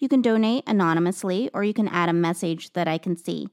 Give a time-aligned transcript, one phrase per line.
[0.00, 3.48] You can donate anonymously or you can add a message that I can see.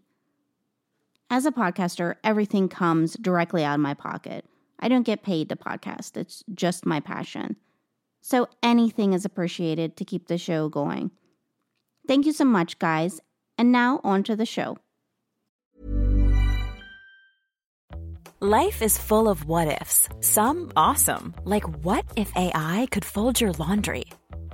[1.30, 4.46] As a podcaster, everything comes directly out of my pocket.
[4.80, 7.58] I don't get paid to podcast, it's just my passion.
[8.22, 11.12] So anything is appreciated to keep the show going.
[12.08, 13.20] Thank you so much, guys.
[13.58, 14.78] And now on to the show.
[18.40, 23.52] Life is full of what ifs, some awesome, like what if AI could fold your
[23.54, 24.06] laundry?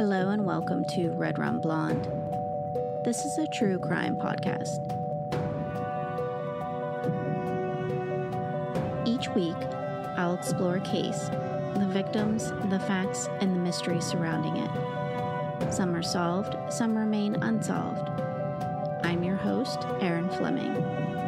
[0.00, 2.08] Hello and welcome to Red Rum Blonde.
[3.04, 4.80] This is a true crime podcast.
[9.06, 9.54] Each week,
[10.16, 11.28] I'll explore a case,
[11.74, 15.70] the victims, the facts, and the mystery surrounding it.
[15.70, 18.08] Some are solved, some remain unsolved.
[19.04, 21.19] I'm your host, Erin Fleming.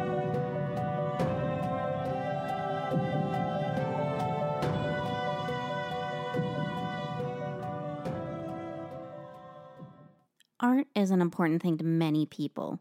[11.13, 12.79] An important thing to many people.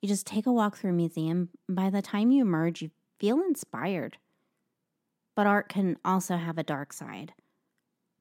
[0.00, 3.40] You just take a walk through a museum, by the time you emerge, you feel
[3.40, 4.18] inspired.
[5.34, 7.32] But art can also have a dark side.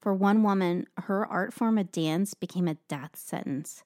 [0.02, 3.84] For one woman, her art form of dance became a death sentence.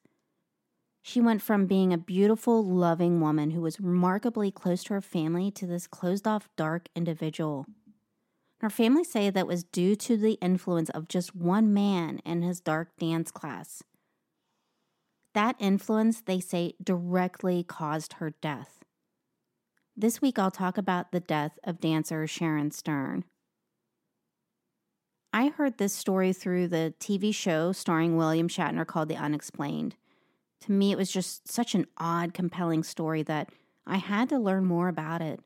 [1.02, 5.50] She went from being a beautiful, loving woman who was remarkably close to her family
[5.50, 7.66] to this closed off, dark individual.
[8.60, 12.60] Her family say that was due to the influence of just one man in his
[12.60, 13.82] dark dance class.
[15.34, 18.84] That influence, they say, directly caused her death.
[19.96, 23.24] This week, I'll talk about the death of dancer Sharon Stern.
[25.32, 29.96] I heard this story through the TV show starring William Shatner called The Unexplained.
[30.60, 33.50] To me, it was just such an odd, compelling story that
[33.84, 35.40] I had to learn more about it.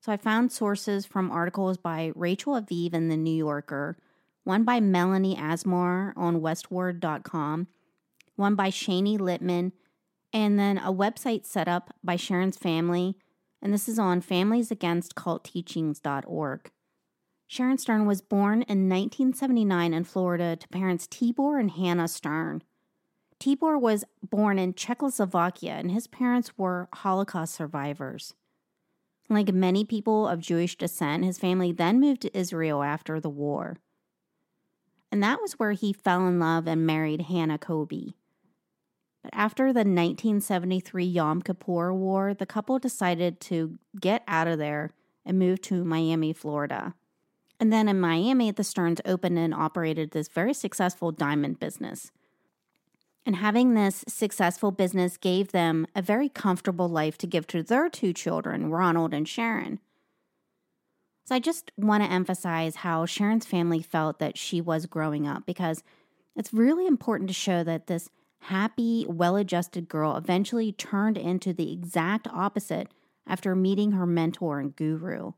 [0.00, 3.96] So I found sources from articles by Rachel Aviv in The New Yorker,
[4.44, 7.66] one by Melanie Asmar on westword.com,
[8.42, 9.72] one by Shani Littman,
[10.32, 13.16] and then a website set up by Sharon's family,
[13.62, 16.70] and this is on familiesagainstcultteachings.org.
[17.46, 22.62] Sharon Stern was born in 1979 in Florida to parents Tibor and Hannah Stern.
[23.38, 28.34] Tibor was born in Czechoslovakia, and his parents were Holocaust survivors.
[29.28, 33.76] Like many people of Jewish descent, his family then moved to Israel after the war.
[35.12, 38.14] And that was where he fell in love and married Hannah Kobe.
[39.22, 44.92] But after the 1973 Yom Kippur War, the couple decided to get out of there
[45.24, 46.94] and move to Miami, Florida.
[47.60, 52.10] And then in Miami, the Sterns opened and operated this very successful diamond business.
[53.24, 57.88] And having this successful business gave them a very comfortable life to give to their
[57.88, 59.78] two children, Ronald and Sharon.
[61.24, 65.46] So I just want to emphasize how Sharon's family felt that she was growing up
[65.46, 65.84] because
[66.34, 68.10] it's really important to show that this
[68.42, 72.88] happy, well adjusted girl eventually turned into the exact opposite
[73.26, 75.32] after meeting her mentor and guru.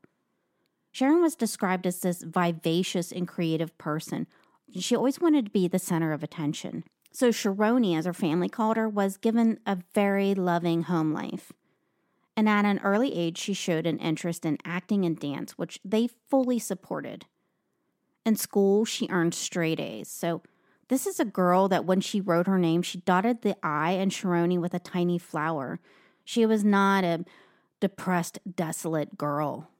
[0.93, 4.27] Sharon was described as this vivacious and creative person.
[4.79, 6.85] She always wanted to be the center of attention.
[7.12, 11.53] So, Sharoni, as her family called her, was given a very loving home life.
[12.37, 16.09] And at an early age, she showed an interest in acting and dance, which they
[16.29, 17.27] fully supported.
[18.25, 20.43] In school, she earned straight A's, so
[20.88, 24.10] This is a girl that when she wrote her name, she dotted the I and
[24.10, 25.81] Sharoni with a tiny flower.
[26.25, 27.25] She was not a
[27.81, 29.70] depressed, desolate girl.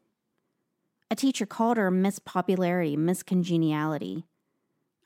[1.11, 4.25] A teacher called her Miss Popularity, Miss Congeniality.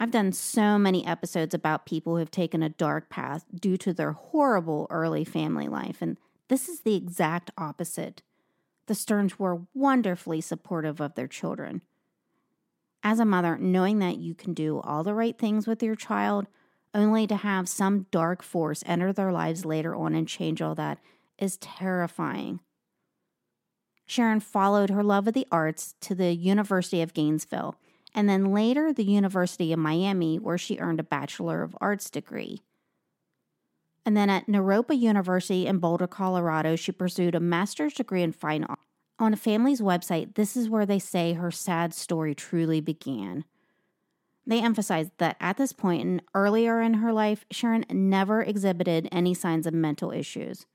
[0.01, 3.93] I've done so many episodes about people who have taken a dark path due to
[3.93, 6.17] their horrible early family life, and
[6.49, 8.23] this is the exact opposite.
[8.87, 11.83] The Sterns were wonderfully supportive of their children.
[13.03, 16.47] As a mother, knowing that you can do all the right things with your child,
[16.95, 20.99] only to have some dark force enter their lives later on and change all that,
[21.39, 22.61] is terrifying.
[24.07, 27.77] Sharon followed her love of the arts to the University of Gainesville
[28.15, 32.63] and then later the University of Miami, where she earned a Bachelor of Arts degree.
[34.07, 38.65] And then at Naropa University in Boulder, Colorado, she pursued a master's degree in fine.
[39.19, 43.45] On a family's website, this is where they say her sad story truly began.
[44.47, 49.35] They emphasized that at this point and earlier in her life, Sharon never exhibited any
[49.35, 50.67] signs of mental issues.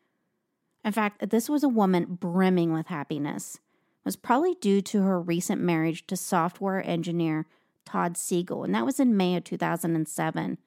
[0.84, 3.60] In fact, this was a woman brimming with happiness
[4.04, 7.46] was probably due to her recent marriage to software engineer
[7.86, 10.58] Todd Siegel, and that was in May of 2007.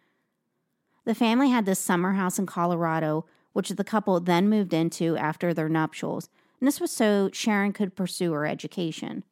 [1.04, 5.54] The family had this summer house in Colorado, which the couple then moved into after
[5.54, 6.28] their nuptials,
[6.60, 9.24] and this was so Sharon could pursue her education.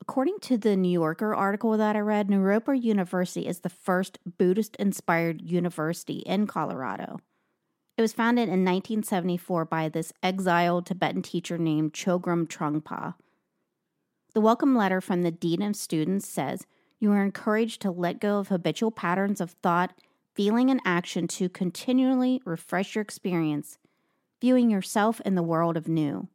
[0.00, 4.74] According to the New Yorker article that I read, Naropa University is the first Buddhist
[4.76, 7.20] inspired university in Colorado.
[7.96, 13.14] It was founded in 1974 by this exiled Tibetan teacher named Chogyam Trungpa.
[14.34, 16.66] The welcome letter from the Dean of Students says
[16.98, 19.94] you are encouraged to let go of habitual patterns of thought,
[20.34, 23.78] feeling, and action to continually refresh your experience,
[24.40, 26.28] viewing yourself in the world of new.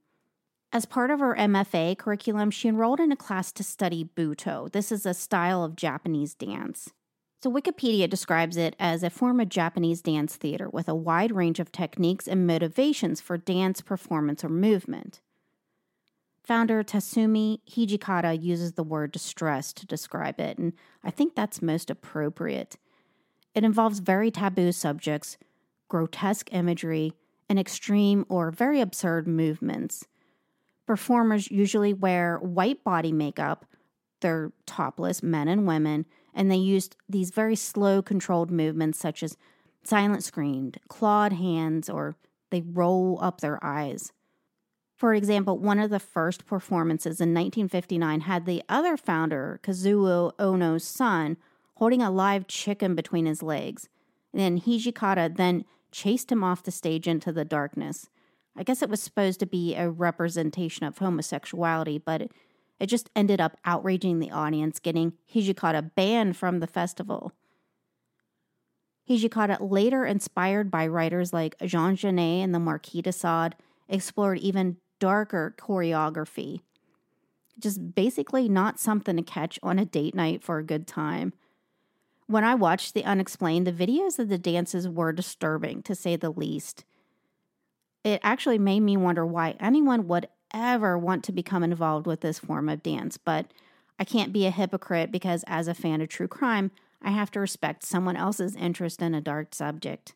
[0.74, 4.72] As part of her MFA curriculum, she enrolled in a class to study Butoh.
[4.72, 6.94] This is a style of Japanese dance.
[7.44, 11.60] So, Wikipedia describes it as a form of Japanese dance theater with a wide range
[11.60, 15.20] of techniques and motivations for dance, performance, or movement.
[16.44, 20.74] Founder Tatsumi Hijikata uses the word distress to describe it, and
[21.04, 22.78] I think that's most appropriate.
[23.54, 25.38] It involves very taboo subjects,
[25.90, 27.14] grotesque imagery,
[27.50, 30.06] and extreme or very absurd movements.
[30.92, 33.66] Performers usually wear white body makeup,
[34.20, 39.38] they're topless, men and women, and they use these very slow, controlled movements such as
[39.86, 42.18] silent screamed, clawed hands, or
[42.50, 44.12] they roll up their eyes.
[44.98, 50.84] For example, one of the first performances in 1959 had the other founder, Kazuo Ohno's
[50.84, 51.38] son,
[51.76, 53.88] holding a live chicken between his legs.
[54.34, 58.10] And Hijikata then chased him off the stage into the darkness.
[58.56, 62.22] I guess it was supposed to be a representation of homosexuality, but
[62.80, 67.32] it, just ended up outraging the audience, getting Hijikata banned from the festival.
[69.10, 73.56] Hijikata, later inspired by writers like Jean Genet and the Marquis de Sade,
[73.88, 76.62] explored even darker choreography.
[77.60, 81.34] Just basically not something to catch on a date night for a good time.
[82.28, 86.30] When I watched The Unexplained, the videos of the dances were disturbing, to say the
[86.30, 86.86] least.
[88.04, 92.40] It actually made me wonder why anyone would ever want to become involved with this
[92.40, 93.48] form of dance, but
[94.00, 96.72] I can't be a hypocrite because, as a fan of true crime,
[97.02, 100.14] I have to respect someone else's interest in a dark subject.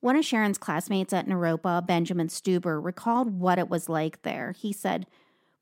[0.00, 4.52] One of Sharon's classmates at Naropa, Benjamin Stuber, recalled what it was like there.
[4.52, 5.06] He said,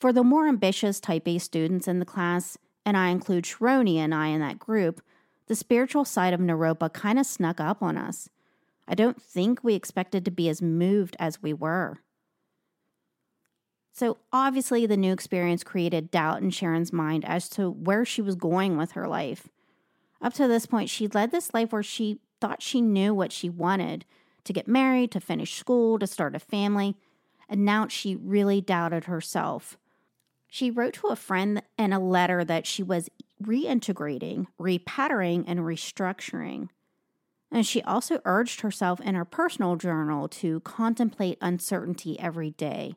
[0.00, 4.14] For the more ambitious type A students in the class, and I include Sharoni and
[4.14, 5.00] I in that group,
[5.46, 8.28] the spiritual side of Naropa kind of snuck up on us.
[8.86, 11.98] I don't think we expected to be as moved as we were.
[13.92, 18.34] So, obviously, the new experience created doubt in Sharon's mind as to where she was
[18.34, 19.48] going with her life.
[20.20, 23.50] Up to this point, she led this life where she thought she knew what she
[23.50, 24.04] wanted
[24.44, 26.96] to get married, to finish school, to start a family,
[27.48, 29.76] and now she really doubted herself.
[30.48, 33.08] She wrote to a friend in a letter that she was
[33.42, 36.68] reintegrating, repatterning, and restructuring.
[37.52, 42.94] And she also urged herself in her personal journal to contemplate uncertainty every day.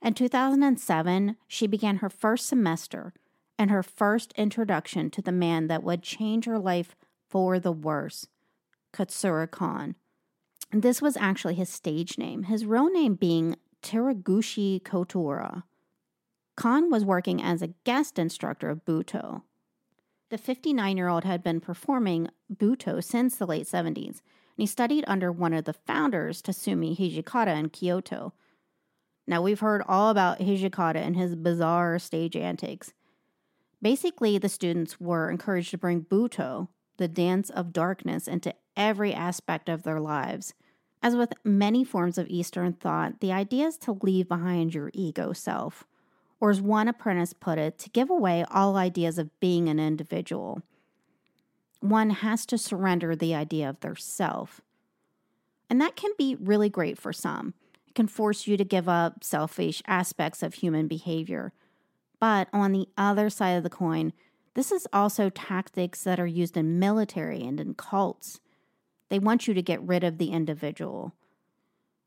[0.00, 3.12] In 2007, she began her first semester
[3.58, 6.94] and her first introduction to the man that would change her life
[7.28, 8.28] for the worse.
[8.92, 9.96] Katsura Khan.
[10.70, 15.64] This was actually his stage name, his real name being Teraguchi Kotora.
[16.56, 19.42] Khan was working as a guest instructor of Butoh.
[20.28, 24.18] The 59 year old had been performing Butoh since the late 70s, and
[24.56, 28.32] he studied under one of the founders, Tatsumi Hijikata, in Kyoto.
[29.28, 32.92] Now, we've heard all about Hijikata and his bizarre stage antics.
[33.80, 39.68] Basically, the students were encouraged to bring Butoh, the dance of darkness, into every aspect
[39.68, 40.54] of their lives.
[41.02, 45.32] As with many forms of Eastern thought, the idea is to leave behind your ego
[45.32, 45.84] self,
[46.40, 50.62] or as one apprentice put it, to give away all ideas of being an individual.
[51.80, 54.60] One has to surrender the idea of their self.
[55.68, 57.54] And that can be really great for some.
[57.86, 61.52] It can force you to give up selfish aspects of human behavior.
[62.20, 64.12] But on the other side of the coin,
[64.54, 68.40] this is also tactics that are used in military and in cults.
[69.08, 71.14] They want you to get rid of the individual.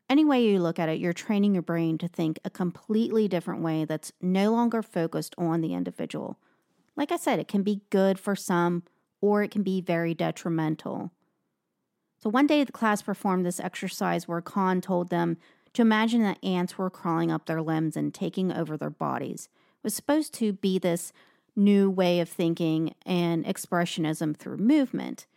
[0.10, 3.62] Any way you look at it, you're training your brain to think a completely different
[3.62, 6.40] way that's no longer focused on the individual.
[6.96, 8.84] Like I said, it can be good for some,
[9.22, 11.12] or it can be very detrimental.
[12.18, 15.38] So one day the class performed this exercise where Khan told them
[15.74, 19.48] to imagine that ants were crawling up their limbs and taking over their bodies.
[19.78, 21.14] It was supposed to be this
[21.56, 25.28] new way of thinking and expressionism through movement.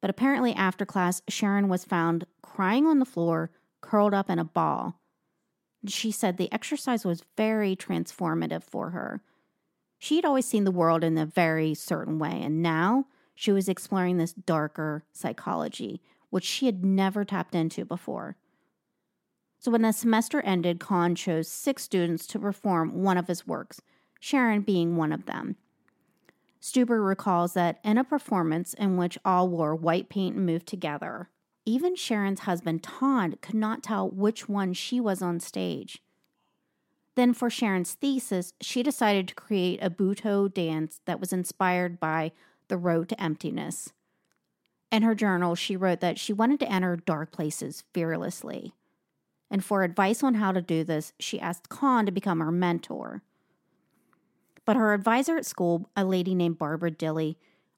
[0.00, 4.44] But apparently, after class, Sharon was found crying on the floor, curled up in a
[4.44, 5.00] ball.
[5.86, 9.22] She said the exercise was very transformative for her.
[9.98, 13.68] She had always seen the world in a very certain way, and now she was
[13.68, 18.36] exploring this darker psychology, which she had never tapped into before.
[19.58, 23.80] So when the semester ended, Khan chose six students to perform one of his works,
[24.20, 25.56] Sharon being one of them.
[26.60, 31.30] Stuber recalls that in a performance in which all wore white paint and moved together,
[31.66, 36.00] even Sharon's husband, Todd, could not tell which one she was on stage.
[37.16, 42.32] Then, for Sharon's thesis, she decided to create a Butoh dance that was inspired by
[42.68, 43.92] the Road to Emptiness.
[44.92, 48.72] In her journal, she wrote that she wanted to enter dark places fearlessly.
[49.50, 53.22] And for advice on how to do this, she asked Khan to become her mentor.
[54.64, 57.36] But her advisor at school, a lady named Barbara Dilley,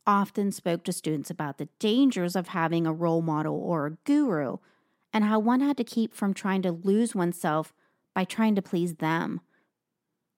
[0.09, 4.57] often spoke to students about the dangers of having a role model or a guru
[5.12, 7.75] and how one had to keep from trying to lose oneself
[8.15, 9.43] by trying to please them.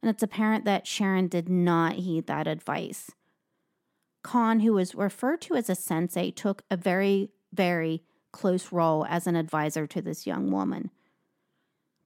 [0.03, 3.13] And it's apparent that Sharon did not heed that advice.
[4.23, 9.29] Khan, who was referred to as a sensei, took a very, very close role as
[9.29, 10.91] an advisor to this young woman.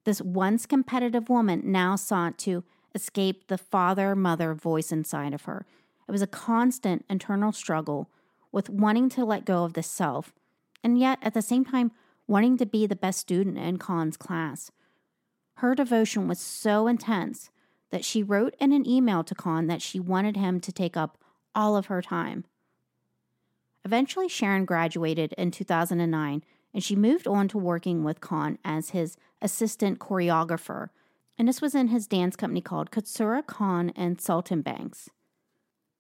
[0.05, 2.63] This once competitive woman now sought to
[2.95, 5.65] escape the father mother voice inside of her.
[6.09, 8.11] It was a constant internal struggle
[8.53, 10.33] with wanting to let go of the self,
[10.83, 11.93] and yet at the same time,
[12.27, 14.71] wanting to be the best student in Khan's class.
[15.57, 17.51] Her devotion was so intense
[17.91, 21.19] that she wrote in an email to Khan that she wanted him to take up
[21.55, 22.45] all of her time.
[23.85, 26.43] Eventually, Sharon graduated in 2009
[26.73, 30.89] and she moved on to working with Khan as his assistant choreographer.
[31.39, 35.09] And this was in his dance company called Katsura Khan and Saltimbanques.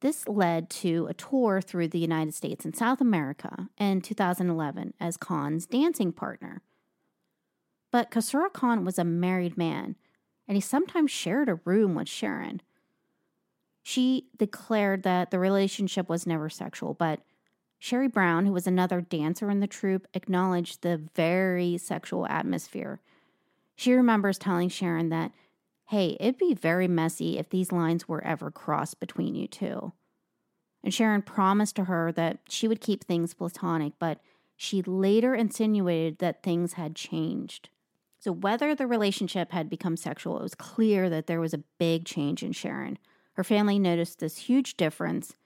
[0.04, 5.16] This led to a tour through the United States and South America in 2011 as
[5.16, 6.60] Khan's dancing partner.
[7.90, 9.96] But Katsura Khan was a married man,
[10.46, 12.60] and he sometimes shared a room with Sharon.
[13.82, 17.20] She declared that the relationship was never sexual, but
[17.78, 23.00] Sherry Brown, who was another dancer in the troupe, acknowledged the very sexual atmosphere.
[23.74, 25.32] She remembers telling Sharon that,
[25.94, 29.92] hey, it'd be very messy if these lines were ever crossed between you two.
[30.82, 34.18] And Sharon promised to her that she would keep things platonic, but
[34.56, 37.68] she later insinuated that things had changed.
[38.18, 42.04] So, whether the relationship had become sexual, it was clear that there was a big
[42.04, 42.98] change in Sharon.
[43.34, 45.36] Her family noticed this huge difference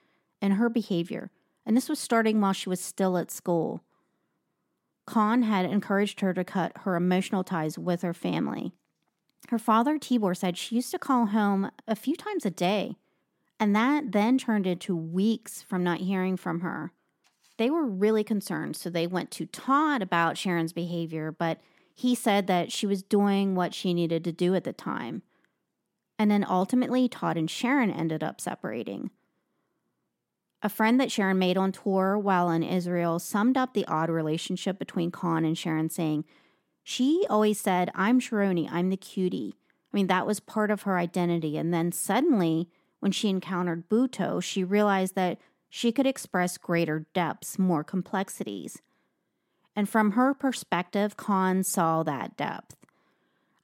[0.41, 1.31] in her behavior,
[1.67, 3.85] and this was starting while she was still at school.
[5.05, 8.73] Khan had encouraged her to cut her emotional ties with her family.
[9.49, 12.97] Her father, Tibor, said she used to call home a few times a day,
[13.59, 16.93] and that then turned into weeks from not hearing from her.
[17.57, 21.61] They were really concerned, so they went to Todd about Sharon's behavior, but
[21.95, 25.23] he said that she was doing what she needed to do at the time.
[26.19, 29.11] And then ultimately, Todd and Sharon ended up separating.
[30.63, 34.79] A friend that Sharon made on tour while in Israel summed up the odd relationship
[34.79, 36.25] between Khan and Sharon, saying,
[36.91, 39.55] She always said, I'm Sharoni, I'm the cutie.
[39.93, 41.59] I mean, that was part of her identity.
[41.59, 47.59] And then suddenly, when she encountered Butoh, she realized that she could express greater depths,
[47.59, 48.81] more complexities.
[49.77, 52.75] And from her perspective, Khan saw that depth.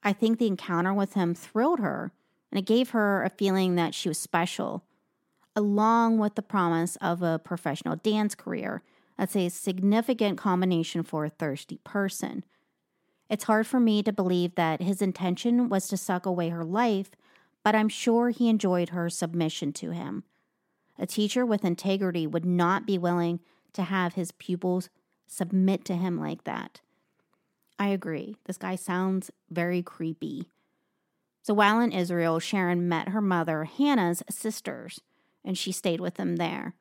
[0.03, 2.13] I think the encounter with him thrilled her
[2.53, 4.85] and it gave her a feeling that she was special,
[5.57, 8.83] along with the promise of a professional dance career.
[9.17, 12.45] That's a significant combination for a thirsty person.
[13.29, 17.11] It's hard for me to believe that his intention was to suck away her life,
[17.63, 20.25] but I'm sure he enjoyed her submission to him.
[20.99, 23.41] A teacher with integrity would not be willing
[23.73, 24.91] to have his pupils
[25.27, 26.81] submit to him like that.
[27.79, 28.37] I agree.
[28.45, 30.47] This guy sounds very creepy.
[31.43, 35.01] So while in Israel, Sharon met her mother, Hannah's sisters,
[35.45, 36.75] and she stayed with them there.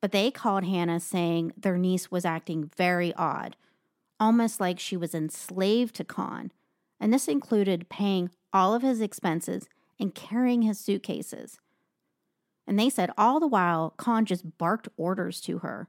[0.00, 3.56] But they called Hannah saying their niece was acting very odd,
[4.20, 6.52] almost like she was enslaved to Khan.
[7.00, 9.68] And this included paying all of his expenses
[10.00, 11.58] and carrying his suitcases.
[12.66, 15.88] And they said all the while, Khan just barked orders to her.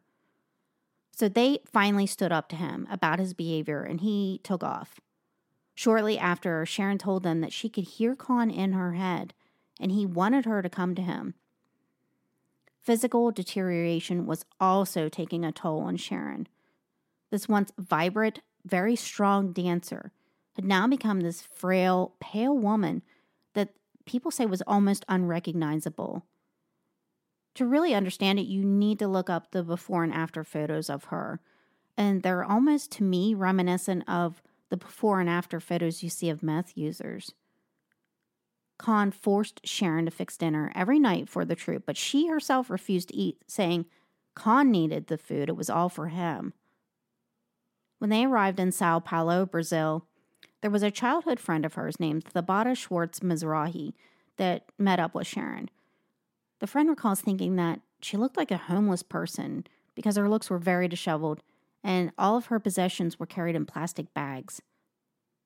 [1.11, 5.01] So they finally stood up to him about his behavior and he took off.
[5.75, 9.33] Shortly after, Sharon told them that she could hear Khan in her head
[9.79, 11.35] and he wanted her to come to him.
[12.81, 16.47] Physical deterioration was also taking a toll on Sharon.
[17.31, 20.11] This once vibrant, very strong dancer
[20.55, 23.01] had now become this frail, pale woman
[23.53, 23.73] that
[24.05, 26.25] people say was almost unrecognizable.
[27.55, 31.05] To really understand it, you need to look up the before and after photos of
[31.05, 31.39] her.
[31.97, 36.43] And they're almost, to me, reminiscent of the before and after photos you see of
[36.43, 37.33] meth users.
[38.77, 43.09] Khan forced Sharon to fix dinner every night for the troop, but she herself refused
[43.09, 43.85] to eat, saying
[44.35, 46.53] Khan needed the food, it was all for him.
[47.99, 50.05] When they arrived in Sao Paulo, Brazil,
[50.61, 53.93] there was a childhood friend of hers named Thabata Schwartz Mizrahi
[54.37, 55.69] that met up with Sharon.
[56.59, 59.65] The friend recalls thinking that she looked like a homeless person
[59.95, 61.41] because her looks were very disheveled
[61.83, 64.61] and all of her possessions were carried in plastic bags.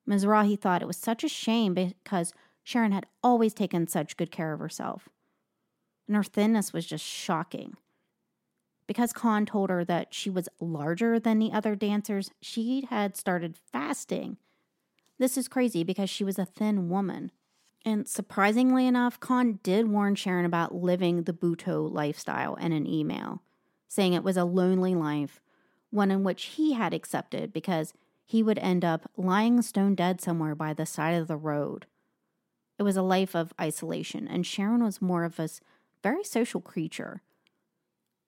[0.07, 2.33] Mizrahi thought it was such a shame because
[2.63, 5.09] Sharon had always taken such good care of herself.
[6.07, 7.77] And her thinness was just shocking.
[8.87, 13.55] Because Khan told her that she was larger than the other dancers, she had started
[13.71, 14.37] fasting.
[15.19, 17.31] This is crazy because she was a thin woman.
[17.85, 23.41] And surprisingly enough, Khan did warn Sharon about living the Butoh lifestyle in an email,
[23.87, 25.41] saying it was a lonely life,
[25.89, 27.93] one in which he had accepted because
[28.25, 31.85] he would end up lying stone dead somewhere by the side of the road.
[32.79, 35.49] It was a life of isolation, and Sharon was more of a
[36.01, 37.21] very social creature.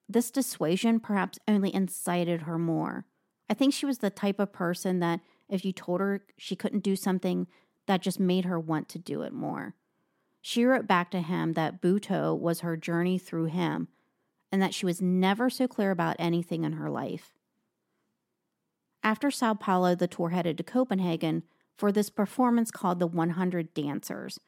[0.08, 3.06] This dissuasion perhaps only incited her more.
[3.48, 6.84] I think she was the type of person that if you told her she couldn't
[6.84, 7.46] do something,
[7.86, 9.74] that just made her want to do it more.
[10.40, 13.88] She wrote back to him that Butoh was her journey through him
[14.52, 17.32] and that she was never so clear about anything in her life.
[19.02, 21.42] After Sao Paulo, the tour headed to Copenhagen
[21.76, 24.40] for this performance called the 100 Dancers,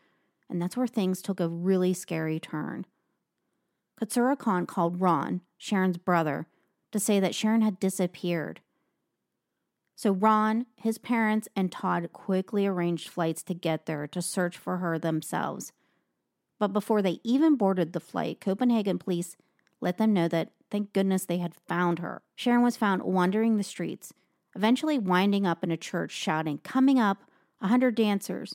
[0.49, 2.87] and that's where things took a really scary turn.
[3.99, 6.47] Katsura Khan called Ron, Sharon's brother,
[6.93, 8.61] to say that Sharon had disappeared
[9.99, 14.77] so Ron, his parents, and Todd quickly arranged flights to get there to search for
[14.77, 15.73] her themselves.
[16.61, 19.37] But before they even boarded the flight, Copenhagen police
[19.81, 22.23] let them know that thank goodness they had found her.
[22.37, 24.13] Sharon was found wandering the streets,
[24.55, 27.25] eventually winding up in a church shouting, Coming up,
[27.61, 28.55] a hundred dancers.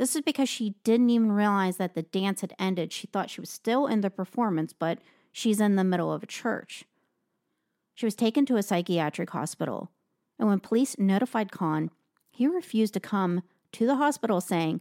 [0.00, 2.90] This is because she didn't even realize that the dance had ended.
[2.90, 4.98] She thought she was still in the performance, but
[5.30, 6.86] she's in the middle of a church.
[7.92, 9.90] She was taken to a psychiatric hospital.
[10.38, 11.90] And when police notified Khan,
[12.30, 14.80] he refused to come to the hospital saying,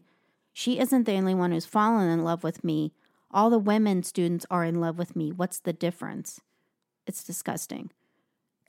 [0.53, 2.93] She isn't the only one who's fallen in love with me.
[3.29, 5.33] All the women students are in love with me.
[5.33, 6.39] What's the difference?
[7.05, 7.91] It's disgusting.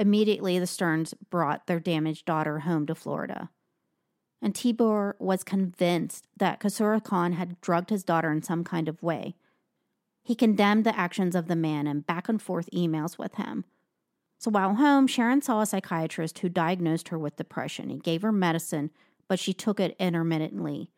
[0.01, 3.51] Immediately, the Sterns brought their damaged daughter home to Florida.
[4.43, 9.03] And Tibor was convinced that Katsura Khan had drugged his daughter in some kind of
[9.03, 9.35] way.
[10.23, 13.65] He condemned the actions of the man in back and forth emails with him.
[14.39, 17.91] So while home, Sharon saw a psychiatrist who diagnosed her with depression.
[17.91, 18.91] He gave her medicine,
[19.29, 20.91] but she took it intermittently.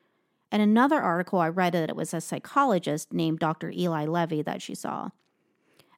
[0.53, 3.71] In another article, I read that it was a psychologist named Dr.
[3.71, 5.09] Eli Levy that she saw.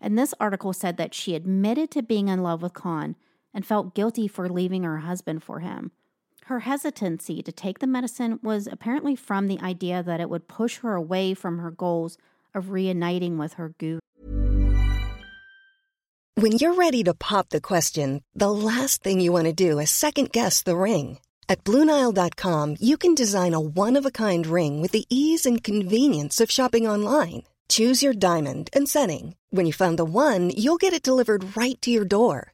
[0.01, 3.17] And this article said that she admitted to being in love with Khan
[3.53, 5.91] and felt guilty for leaving her husband for him.
[6.49, 10.77] Her hesitancy to take the medicine was apparently from the idea that it would push
[10.81, 12.19] her away from her goals
[12.55, 14.01] of reuniting with her guru.
[16.35, 19.91] When you're ready to pop the question, the last thing you want to do is
[19.91, 21.19] second guess the ring.
[21.49, 25.65] At Bluenile.com, you can design a one of a kind ring with the ease and
[25.65, 27.45] convenience of shopping online.
[27.71, 29.37] Choose your diamond and setting.
[29.49, 32.54] When you find the one, you'll get it delivered right to your door.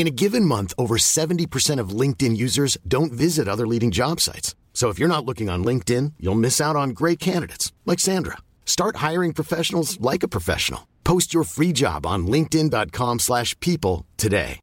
[0.00, 4.54] In a given month, over 70% of LinkedIn users don't visit other leading job sites.
[4.72, 8.38] So if you're not looking on LinkedIn, you'll miss out on great candidates like Sandra.
[8.64, 10.88] Start hiring professionals like a professional.
[11.04, 14.58] Post your free job on linkedin.com/people today.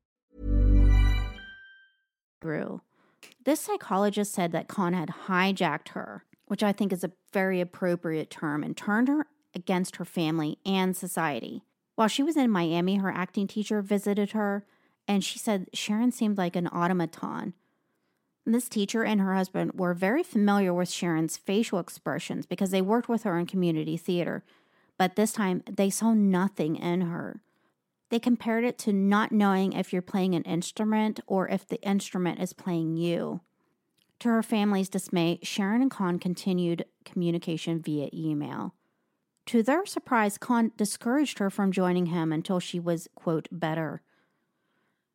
[2.41, 2.81] Grew.
[3.45, 8.31] This psychologist said that Khan had hijacked her, which I think is a very appropriate
[8.31, 11.61] term, and turned her against her family and society.
[11.93, 14.65] While she was in Miami, her acting teacher visited her,
[15.07, 17.53] and she said Sharon seemed like an automaton.
[18.45, 23.09] This teacher and her husband were very familiar with Sharon's facial expressions because they worked
[23.09, 24.43] with her in community theater,
[24.97, 27.41] but this time they saw nothing in her.
[28.09, 32.39] They compared it to not knowing if you're playing an instrument or if the instrument
[32.39, 33.41] is playing you.
[34.19, 38.73] To her family's dismay, Sharon and Khan continued communication via email.
[39.47, 44.01] To their surprise, Khan discouraged her from joining him until she was, quote, better.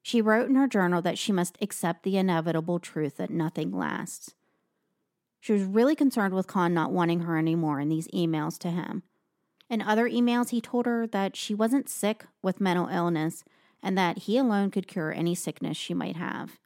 [0.03, 4.35] She wrote in her journal that she must accept the inevitable truth that nothing lasts.
[5.41, 9.05] She was really concerned with Khan not wanting her anymore in these emails to him.
[9.71, 13.45] In other emails, he told her that she wasn't sick with mental illness
[13.83, 16.59] and that he alone could cure any sickness she might have.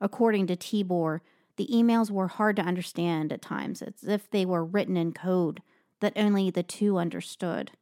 [0.00, 1.20] According to Tibor,
[1.56, 5.62] the emails were hard to understand at times, as if they were written in code
[6.00, 7.72] that only the two understood.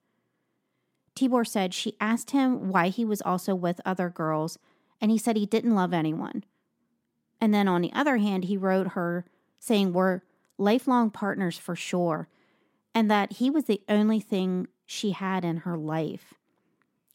[1.20, 4.59] Tibor said she asked him why he was also with other girls,
[5.02, 6.44] and he said he didn't love anyone.
[7.42, 9.26] And then on the other hand, he wrote her
[9.59, 10.22] saying we're
[10.56, 12.28] lifelong partners for sure,
[12.94, 16.33] and that he was the only thing she had in her life.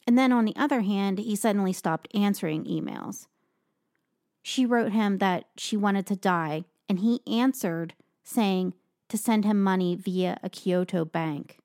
[0.06, 3.26] And then on the other hand, he suddenly stopped answering emails.
[4.40, 8.74] She wrote him that she wanted to die, and he answered saying
[9.08, 11.58] to send him money via a Kyoto bank.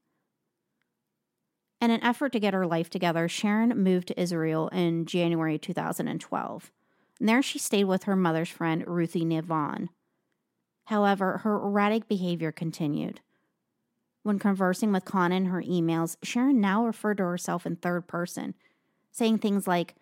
[1.82, 6.72] In an effort to get her life together, Sharon moved to Israel in January 2012.
[7.20, 9.89] And there she stayed with her mother's friend, Ruthie Navon.
[10.86, 13.22] However, her erratic behavior continued.
[14.22, 18.54] When conversing with Khan in her emails, Sharon now referred to herself in third person,
[19.12, 19.96] saying things like,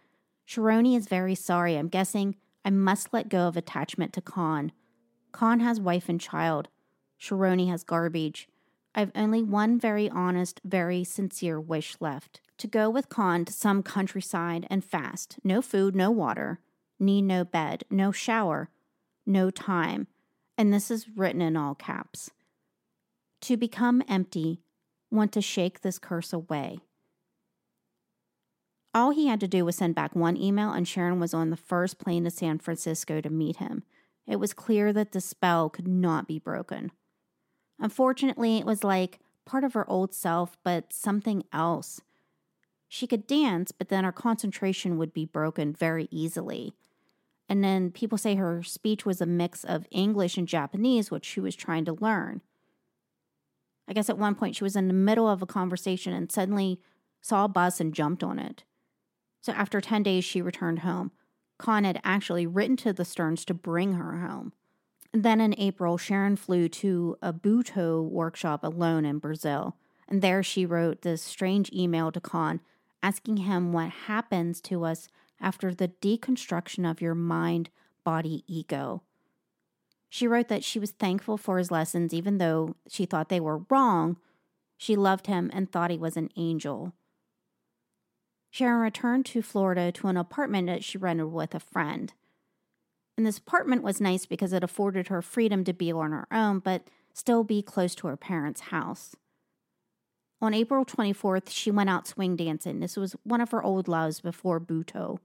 [0.46, 1.78] Sharoni is very sorry.
[1.78, 4.74] I'm guessing I must let go of attachment to Khan.
[5.32, 6.68] Khan has wife and child.
[7.22, 8.50] Sharoni has garbage.
[8.96, 13.82] I've only one very honest, very sincere wish left to go with Khan to some
[13.82, 15.38] countryside and fast.
[15.44, 16.60] No food, no water,
[17.00, 18.70] need no bed, no shower,
[19.26, 20.08] no time.
[20.58, 22.32] And this is written in all caps.
[23.42, 24.60] To become empty,
[25.10, 26.80] want to shake this curse away.
[28.94, 31.56] All he had to do was send back one email, and Sharon was on the
[31.56, 33.84] first plane to San Francisco to meet him.
[34.28, 36.92] It was clear that the spell could not be broken.
[37.80, 42.02] Unfortunately, it was like part of her old self, but something else.
[42.88, 46.74] She could dance, but then her concentration would be broken very easily.
[47.48, 51.40] And then people say her speech was a mix of English and Japanese, which she
[51.40, 52.42] was trying to learn.
[53.88, 56.80] I guess at one point she was in the middle of a conversation and suddenly
[57.22, 58.64] saw a bus and jumped on it.
[59.42, 61.12] So after 10 days, she returned home.
[61.58, 64.54] Khan had actually written to the Sterns to bring her home.
[65.14, 69.76] Then in April, Sharon flew to a Butoh workshop alone in Brazil.
[70.08, 72.62] And there she wrote this strange email to Khan
[73.02, 75.08] asking him what happens to us
[75.40, 77.70] after the deconstruction of your mind,
[78.04, 79.04] body, ego.
[80.10, 83.62] She wrote that she was thankful for his lessons, even though she thought they were
[83.70, 84.18] wrong.
[84.78, 86.94] She loved him and thought he was an angel.
[88.50, 92.14] Sharon returned to Florida to an apartment that she rented with a friend.
[93.20, 96.60] And this apartment was nice because it afforded her freedom to be on her own,
[96.60, 99.14] but still be close to her parents' house.
[100.40, 102.80] On April 24th, she went out swing dancing.
[102.80, 105.20] This was one of her old loves before Butoh.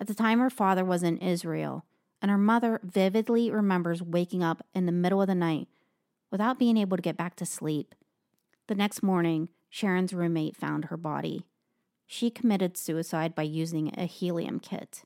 [0.00, 1.84] At the time, her father was in Israel,
[2.20, 5.68] and her mother vividly remembers waking up in the middle of the night
[6.32, 7.94] without being able to get back to sleep.
[8.66, 11.44] The next morning, Sharon's roommate found her body.
[12.04, 15.04] She committed suicide by using a helium kit.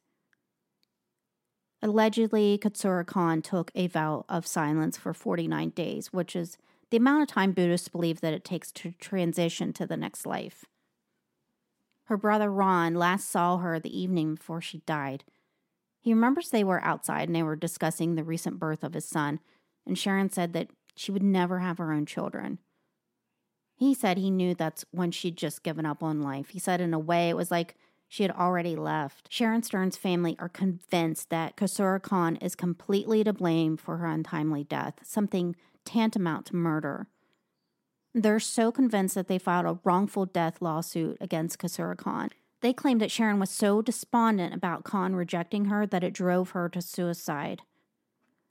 [1.83, 6.57] Allegedly, Katsura Khan took a vow of silence for 49 days, which is
[6.91, 10.65] the amount of time Buddhists believe that it takes to transition to the next life.
[12.05, 15.25] Her brother Ron last saw her the evening before she died.
[16.01, 19.41] He remembers they were outside and they were discussing the recent birth of his son,
[19.87, 22.59] and Sharon said that she would never have her own children.
[23.75, 26.51] He said he knew that's when she'd just given up on life.
[26.51, 27.75] He said, in a way, it was like
[28.13, 29.27] she had already left.
[29.31, 34.65] Sharon Stern's family are convinced that Katsura Khan is completely to blame for her untimely
[34.65, 37.07] death, something tantamount to murder.
[38.13, 42.29] They're so convinced that they filed a wrongful death lawsuit against Katsura Khan.
[42.61, 46.69] They claim that Sharon was so despondent about Khan rejecting her that it drove her
[46.69, 47.63] to suicide.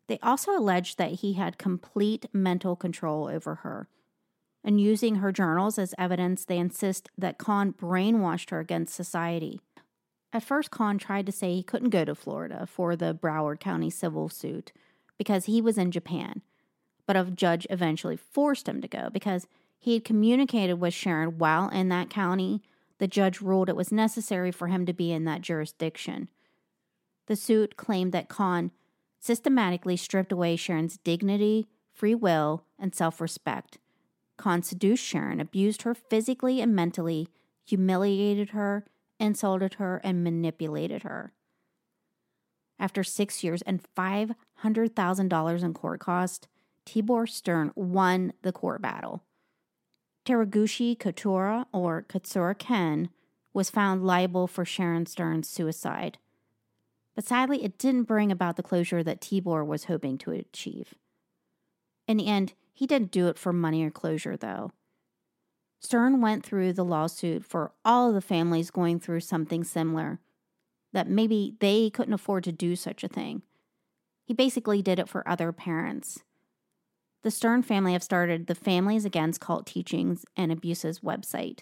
[0.08, 3.88] They also allege that he had complete mental control over her.
[4.64, 9.60] And using her journals as evidence, they insist that Khan brainwashed her against society.
[10.32, 13.90] At first, Khan tried to say he couldn't go to Florida for the Broward County
[13.90, 14.72] civil suit
[15.18, 16.42] because he was in Japan
[17.12, 19.46] but a judge eventually forced him to go because
[19.78, 22.62] he had communicated with Sharon while in that county.
[23.00, 26.30] The judge ruled it was necessary for him to be in that jurisdiction.
[27.28, 28.72] The suit claimed that Khan
[29.20, 33.78] systematically stripped away Sharon's dignity, free will, and self respect.
[34.64, 37.28] Seduced Sharon, abused her physically and mentally,
[37.66, 38.86] humiliated her,
[39.20, 41.34] insulted her, and manipulated her.
[42.80, 46.48] After six years and $500,000 in court costs,
[46.86, 49.24] Tibor Stern won the court battle.
[50.26, 53.10] Teraguchi Katura, or Katsura Ken,
[53.54, 56.18] was found liable for Sharon Stern's suicide.
[57.16, 60.96] But sadly, it didn't bring about the closure that Tibor was hoping to achieve.
[62.08, 64.72] In the end, he didn't do it for money or closure, though.
[65.80, 70.20] Stern went through the lawsuit for all of the families going through something similar,
[70.92, 73.44] that maybe they couldn't afford to do such a thing.
[74.26, 76.24] He basically did it for other parents.
[77.22, 81.60] The Stern family have started the Families Against Cult Teachings and Abuses website.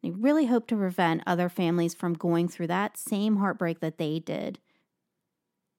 [0.00, 4.20] They really hope to prevent other families from going through that same heartbreak that they
[4.20, 4.60] did.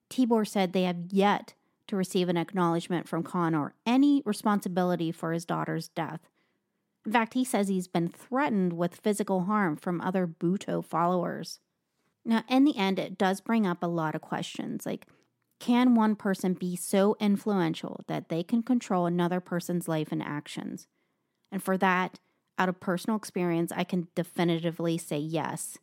[0.10, 1.53] Tibor said they have yet
[1.88, 6.21] to receive an acknowledgement from Khan or any responsibility for his daughter's death.
[7.06, 11.60] In fact, he says he's been threatened with physical harm from other Butoh followers.
[12.26, 15.08] Now, in the end, it does bring up a lot of questions like
[15.60, 20.88] can one person be so influential that they can control another person's life and actions?
[21.52, 22.19] And for that,
[22.60, 25.78] out of personal experience, I can definitively say yes.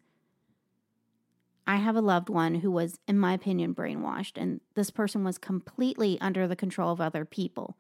[1.66, 5.38] I have a loved one who was, in my opinion, brainwashed, and this person was
[5.38, 7.77] completely under the control of other people.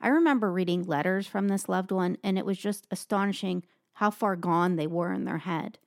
[0.00, 4.36] I remember reading letters from this loved one, and it was just astonishing how far
[4.36, 5.78] gone they were in their head.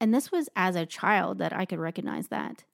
[0.00, 2.64] And this was as a child that I could recognize that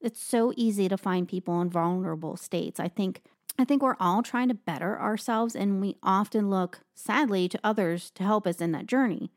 [0.00, 2.78] it's so easy to find people in vulnerable states.
[2.78, 3.22] I think
[3.58, 8.12] I think we're all trying to better ourselves and we often look sadly to others
[8.12, 9.32] to help us in that journey,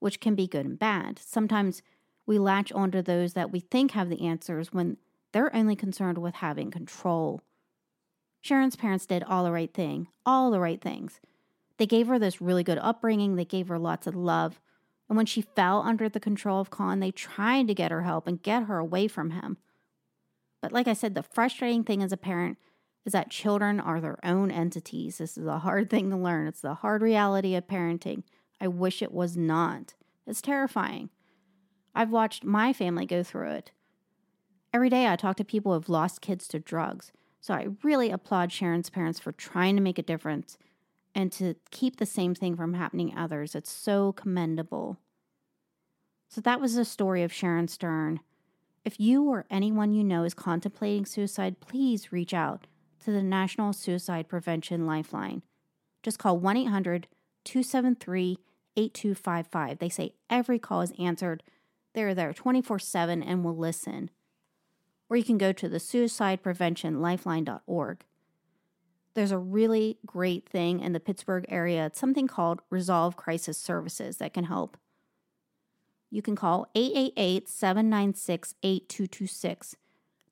[0.00, 1.20] which can be good and bad.
[1.20, 1.80] Sometimes
[2.26, 4.96] we latch onto those that we think have the answers when
[5.32, 7.40] they're only concerned with having control.
[8.40, 11.20] Sharon's parents did all the right thing, all the right things.
[11.78, 14.60] They gave her this really good upbringing, they gave her lots of love.
[15.08, 18.26] And when she fell under the control of Khan, they tried to get her help
[18.26, 19.58] and get her away from him.
[20.60, 22.56] But like I said, the frustrating thing as a parent
[23.04, 25.18] is that children are their own entities.
[25.18, 26.46] This is a hard thing to learn.
[26.46, 28.22] It's the hard reality of parenting.
[28.60, 29.94] I wish it was not.
[30.26, 31.10] It's terrifying.
[31.94, 33.70] I've watched my family go through it.
[34.72, 37.12] Every day I talk to people who have lost kids to drugs.
[37.40, 40.56] So I really applaud Sharon's parents for trying to make a difference
[41.14, 43.54] and to keep the same thing from happening others.
[43.54, 44.98] It's so commendable.
[46.28, 48.20] So that was the story of Sharon Stern.
[48.84, 52.66] If you or anyone you know is contemplating suicide, please reach out
[53.04, 55.42] to the National Suicide Prevention Lifeline.
[56.02, 57.06] Just call 1 800
[57.44, 58.38] 273
[58.76, 59.78] 8255.
[59.78, 61.42] They say every call is answered.
[61.94, 64.08] They're there 24 7 and will listen.
[65.08, 68.04] Or you can go to the suicidepreventionlifeline.org.
[69.14, 71.84] There's a really great thing in the Pittsburgh area.
[71.86, 74.78] It's something called Resolve Crisis Services that can help
[76.12, 79.76] you can call 888 796 8226.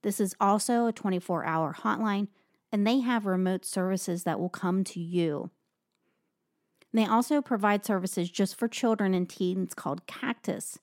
[0.03, 2.29] This is also a 24 hour hotline,
[2.71, 5.51] and they have remote services that will come to you.
[6.93, 10.79] They also provide services just for children and teens called Cactus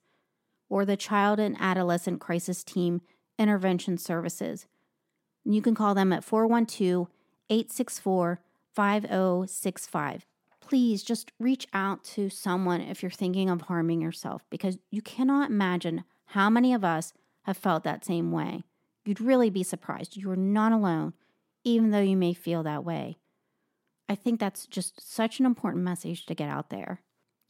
[0.69, 3.01] or the Child and Adolescent Crisis Team
[3.39, 4.65] Intervention Services.
[5.43, 7.07] You can call them at 412
[7.49, 8.39] 864
[8.73, 10.25] 5065
[10.67, 15.49] please just reach out to someone if you're thinking of harming yourself because you cannot
[15.49, 18.63] imagine how many of us have felt that same way.
[19.05, 20.17] You'd really be surprised.
[20.17, 21.13] You are not alone,
[21.63, 23.17] even though you may feel that way.
[24.09, 27.01] I think that's just such an important message to get out there.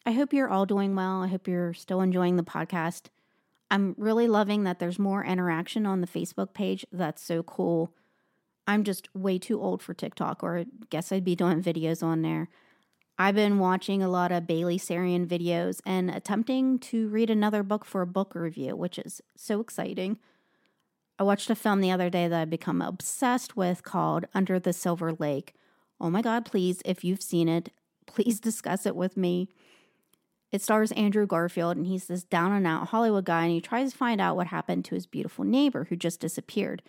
[0.07, 1.21] I hope you're all doing well.
[1.21, 3.07] I hope you're still enjoying the podcast.
[3.69, 6.85] I'm really loving that there's more interaction on the Facebook page.
[6.93, 7.93] That's so cool.
[8.65, 12.21] I'm just way too old for TikTok, or I guess I'd be doing videos on
[12.21, 12.47] there.
[13.19, 17.83] I've been watching a lot of Bailey Sarian videos and attempting to read another book
[17.83, 20.19] for a book review, which is so exciting.
[21.19, 24.71] I watched a film the other day that I've become obsessed with called Under the
[24.71, 25.53] Silver Lake.
[25.99, 27.73] Oh my God, please, if you've seen it,
[28.05, 29.49] please discuss it with me.
[30.51, 33.91] It stars Andrew Garfield, and he's this down and out Hollywood guy, and he tries
[33.91, 36.81] to find out what happened to his beautiful neighbor who just disappeared.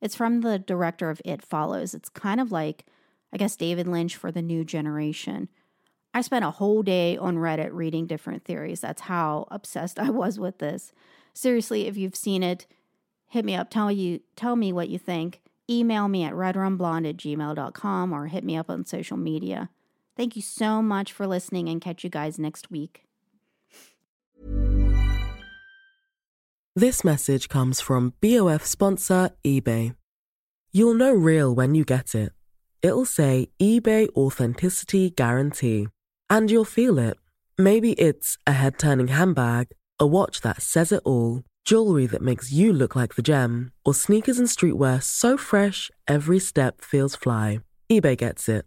[0.00, 1.94] It's from the director of It Follows.
[1.94, 2.86] It's kind of like,
[3.32, 5.48] I guess, David Lynch for the new generation.
[6.14, 8.80] I spent a whole day on Reddit reading different theories.
[8.80, 10.92] That's how obsessed I was with this.
[11.34, 12.66] Seriously, if you've seen it,
[13.28, 13.70] hit me up.
[13.70, 15.40] Tell you tell me what you think.
[15.70, 19.70] Email me at redrumblonde at gmail.com or hit me up on social media.
[20.22, 23.02] Thank you so much for listening and catch you guys next week.
[26.76, 29.96] This message comes from BOF sponsor eBay.
[30.70, 32.30] You'll know real when you get it.
[32.82, 35.88] It'll say eBay Authenticity Guarantee
[36.30, 37.16] and you'll feel it.
[37.58, 42.52] Maybe it's a head turning handbag, a watch that says it all, jewelry that makes
[42.52, 47.58] you look like the gem, or sneakers and streetwear so fresh every step feels fly.
[47.90, 48.66] eBay gets it.